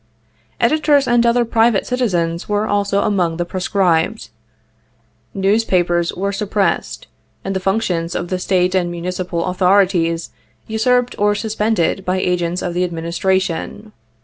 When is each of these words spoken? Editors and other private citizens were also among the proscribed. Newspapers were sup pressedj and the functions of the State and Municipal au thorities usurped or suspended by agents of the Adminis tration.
Editors 0.59 1.07
and 1.07 1.27
other 1.27 1.45
private 1.45 1.85
citizens 1.85 2.49
were 2.49 2.65
also 2.65 3.03
among 3.03 3.37
the 3.37 3.45
proscribed. 3.45 4.29
Newspapers 5.35 6.11
were 6.15 6.31
sup 6.31 6.49
pressedj 6.49 7.05
and 7.45 7.55
the 7.55 7.59
functions 7.59 8.15
of 8.15 8.29
the 8.29 8.39
State 8.39 8.73
and 8.73 8.89
Municipal 8.89 9.41
au 9.43 9.53
thorities 9.53 10.31
usurped 10.65 11.13
or 11.19 11.35
suspended 11.35 12.03
by 12.03 12.17
agents 12.17 12.63
of 12.63 12.73
the 12.73 12.81
Adminis 12.83 13.19
tration. 13.21 13.91